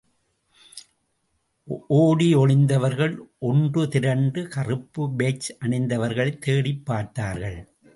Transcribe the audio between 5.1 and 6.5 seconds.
badge அணிந்தவர்களை